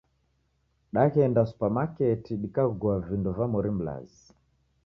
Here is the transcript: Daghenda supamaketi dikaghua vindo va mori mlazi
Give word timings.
Daghenda 0.97 1.43
supamaketi 1.51 2.39
dikaghua 2.43 2.97
vindo 3.11 3.37
va 3.41 3.51
mori 3.53 3.71
mlazi 3.79 4.23